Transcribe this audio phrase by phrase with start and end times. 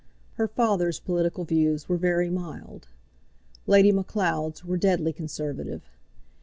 [0.33, 2.87] Her father's political views were very mild.
[3.67, 5.91] Lady Macleod's were deadly conservative.